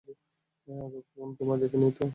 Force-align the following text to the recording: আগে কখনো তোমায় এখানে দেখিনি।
আগে 0.67 0.99
কখনো 1.07 1.33
তোমায় 1.37 1.59
এখানে 1.59 1.85
দেখিনি। 1.85 2.07